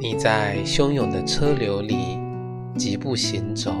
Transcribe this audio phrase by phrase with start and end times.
[0.00, 1.96] 你在汹涌的车流里
[2.76, 3.74] 疾步行走，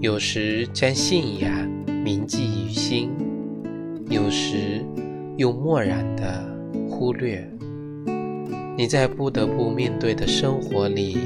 [0.00, 1.50] 有时将信仰
[2.02, 3.10] 铭记于心，
[4.08, 4.82] 有时
[5.36, 6.42] 又漠然的
[6.88, 7.46] 忽略。
[8.74, 11.18] 你在不得不面对的生活里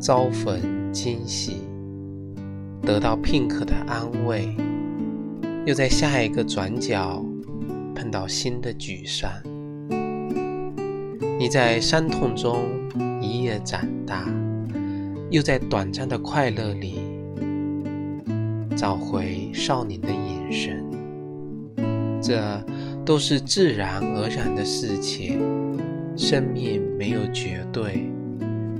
[0.00, 0.60] 遭逢
[0.92, 1.58] 惊喜，
[2.82, 4.56] 得到片刻的安慰，
[5.64, 7.24] 又在下一个转角
[7.94, 9.30] 碰到新的沮丧。
[11.42, 12.70] 你在伤痛中
[13.20, 14.32] 一夜长大，
[15.28, 17.00] 又在短暂的快乐里
[18.76, 20.84] 找回少年的眼神。
[22.22, 22.64] 这
[23.04, 25.40] 都是自然而然的事情。
[26.16, 28.08] 生命没有绝对，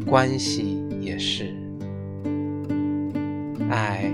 [0.06, 1.52] 关系也是。
[3.68, 4.08] 爱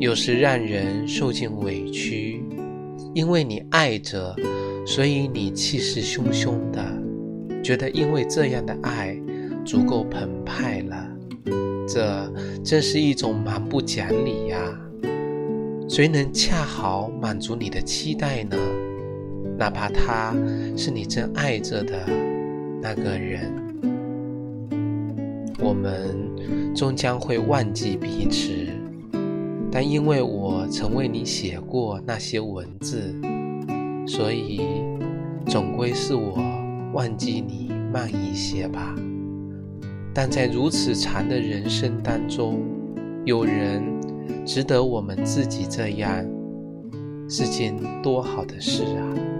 [0.00, 2.42] 有时让人受尽委屈，
[3.14, 4.34] 因为你爱着，
[4.84, 6.91] 所以你气势汹汹的。
[7.62, 9.16] 觉得因为这样的爱
[9.64, 11.08] 足够澎湃了，
[11.86, 12.32] 这
[12.64, 14.58] 真是一种蛮不讲理呀！
[15.88, 18.56] 谁能恰好满足你的期待呢？
[19.56, 20.34] 哪怕他
[20.76, 21.94] 是你真爱着的
[22.80, 23.52] 那个人，
[25.60, 26.16] 我们
[26.74, 28.50] 终将会忘记彼此，
[29.70, 33.14] 但因为我曾为你写过那些文字，
[34.04, 34.62] 所以
[35.46, 36.51] 总归是我。
[36.92, 38.94] 忘记你慢一些吧，
[40.12, 42.60] 但在如此长的人生当中，
[43.24, 43.82] 有人
[44.44, 46.24] 值得我们自己这样，
[47.28, 49.31] 是件多好的事啊！